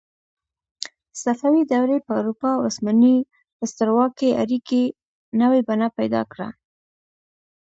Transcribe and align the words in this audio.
صفوي 1.23 1.61
دورې 1.71 1.97
په 2.05 2.11
اروپا 2.19 2.49
او 2.55 2.61
عثماني 2.69 3.15
سترواکۍ 3.71 4.31
اړیکې 4.43 4.81
نوې 5.41 5.61
بڼه 5.67 5.87
پیدا 5.97 6.21
کړه. 6.31 6.47